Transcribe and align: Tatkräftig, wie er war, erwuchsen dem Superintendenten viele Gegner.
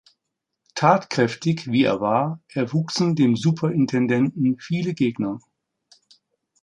Tatkräftig, 0.73 1.71
wie 1.71 1.83
er 1.83 2.01
war, 2.01 2.41
erwuchsen 2.53 3.13
dem 3.13 3.35
Superintendenten 3.35 4.57
viele 4.57 4.95
Gegner. 4.95 5.39